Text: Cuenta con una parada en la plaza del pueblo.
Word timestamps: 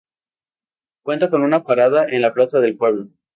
Cuenta 1.05 1.29
con 1.29 1.43
una 1.43 1.63
parada 1.63 2.07
en 2.09 2.23
la 2.23 2.33
plaza 2.33 2.59
del 2.59 2.75
pueblo. 2.75 3.09